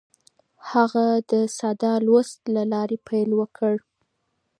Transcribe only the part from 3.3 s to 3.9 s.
وکړ.